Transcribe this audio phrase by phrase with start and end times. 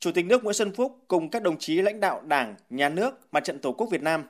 [0.00, 3.32] Chủ tịch nước Nguyễn Xuân Phúc cùng các đồng chí lãnh đạo Đảng, Nhà nước,
[3.32, 4.24] Mặt trận Tổ quốc Việt Nam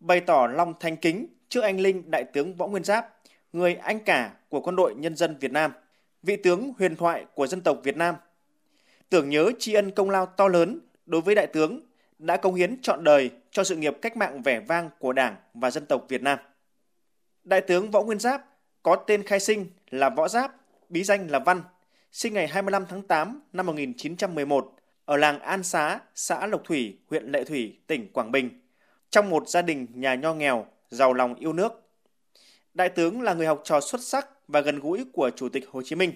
[0.00, 3.16] bày tỏ lòng thanh kính trước anh linh Đại tướng Võ Nguyên Giáp,
[3.52, 5.72] người anh cả của quân đội nhân dân Việt Nam,
[6.22, 8.14] vị tướng huyền thoại của dân tộc Việt Nam.
[9.08, 11.80] Tưởng nhớ tri ân công lao to lớn đối với Đại tướng
[12.18, 15.70] đã công hiến trọn đời cho sự nghiệp cách mạng vẻ vang của Đảng và
[15.70, 16.38] dân tộc Việt Nam.
[17.44, 18.44] Đại tướng Võ Nguyên Giáp
[18.82, 20.54] có tên khai sinh là Võ Giáp,
[20.88, 21.62] bí danh là Văn,
[22.12, 24.76] sinh ngày 25 tháng 8 năm 1911
[25.10, 28.50] ở làng An Xá, xã Lộc Thủy, huyện Lệ Thủy, tỉnh Quảng Bình,
[29.10, 31.72] trong một gia đình nhà nho nghèo, giàu lòng yêu nước.
[32.74, 35.82] Đại tướng là người học trò xuất sắc và gần gũi của Chủ tịch Hồ
[35.84, 36.12] Chí Minh.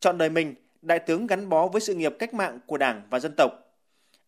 [0.00, 3.18] Chọn đời mình, Đại tướng gắn bó với sự nghiệp cách mạng của Đảng và
[3.18, 3.52] dân tộc.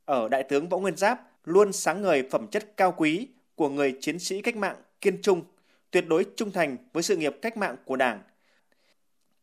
[0.04, 3.96] Ở Đại tướng Võ Nguyên Giáp luôn sáng ngời phẩm chất cao quý của người
[4.00, 5.42] chiến sĩ cách mạng kiên trung,
[5.90, 8.22] tuyệt đối trung thành với sự nghiệp cách mạng của Đảng.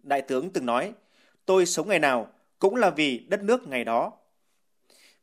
[0.03, 0.93] Đại tướng từng nói,
[1.45, 2.27] tôi sống ngày nào
[2.59, 4.11] cũng là vì đất nước ngày đó.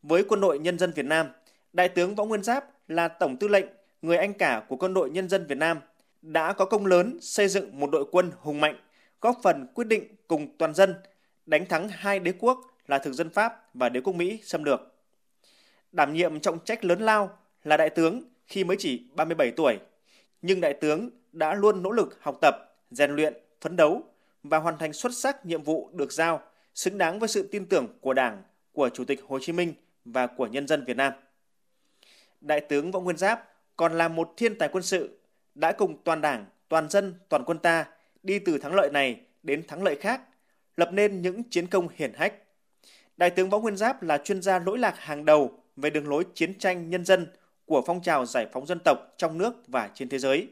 [0.03, 1.27] Với quân đội nhân dân Việt Nam,
[1.73, 3.67] Đại tướng Võ Nguyên Giáp là tổng tư lệnh,
[4.03, 5.81] người anh cả của quân đội nhân dân Việt Nam,
[6.23, 8.77] đã có công lớn xây dựng một đội quân hùng mạnh,
[9.21, 10.95] góp phần quyết định cùng toàn dân
[11.47, 14.81] đánh thắng hai đế quốc là thực dân Pháp và đế quốc Mỹ xâm lược.
[15.93, 19.79] Đảm nhiệm trọng trách lớn lao là đại tướng khi mới chỉ 37 tuổi,
[20.43, 22.55] nhưng đại tướng đã luôn nỗ lực học tập,
[22.91, 24.03] rèn luyện, phấn đấu
[24.43, 26.43] và hoàn thành xuất sắc nhiệm vụ được giao,
[26.75, 30.27] xứng đáng với sự tin tưởng của Đảng, của Chủ tịch Hồ Chí Minh và
[30.27, 31.13] của nhân dân Việt Nam.
[32.41, 35.19] Đại tướng Võ Nguyên Giáp còn là một thiên tài quân sự,
[35.55, 37.87] đã cùng toàn Đảng, toàn dân, toàn quân ta
[38.23, 40.21] đi từ thắng lợi này đến thắng lợi khác,
[40.77, 42.35] lập nên những chiến công hiển hách.
[43.17, 46.25] Đại tướng Võ Nguyên Giáp là chuyên gia lỗi lạc hàng đầu về đường lối
[46.35, 47.27] chiến tranh nhân dân
[47.65, 50.49] của phong trào giải phóng dân tộc trong nước và trên thế giới,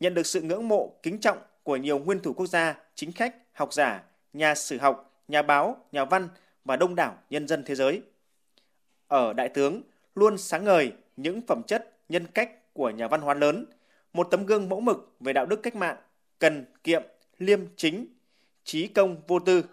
[0.00, 3.34] nhận được sự ngưỡng mộ, kính trọng của nhiều nguyên thủ quốc gia, chính khách,
[3.52, 6.28] học giả, nhà sử học, nhà báo, nhà văn
[6.64, 8.02] và đông đảo nhân dân thế giới.
[9.12, 9.82] Ở Đại tướng
[10.14, 13.66] luôn sáng ngời những phẩm chất, nhân cách của nhà văn hóa lớn,
[14.12, 15.96] một tấm gương mẫu mực về đạo đức cách mạng,
[16.38, 17.02] cần kiệm,
[17.38, 18.06] liêm chính,
[18.64, 19.64] trí công vô tư.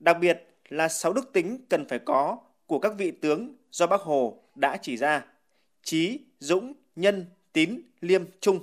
[0.00, 4.00] Đặc biệt là sáu đức tính cần phải có của các vị tướng do Bác
[4.00, 5.24] Hồ đã chỉ ra.
[5.82, 8.60] Trí, dũng, nhân, tín, liêm, trung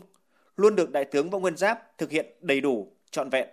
[0.55, 3.47] luôn được Đại tướng Võ Nguyên Giáp thực hiện đầy đủ, trọn vẹn.